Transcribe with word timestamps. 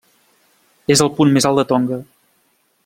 És 0.95 1.03
el 1.05 1.11
punt 1.19 1.37
més 1.37 1.49
alt 1.51 1.61
de 1.63 1.67
Tonga. 1.73 2.03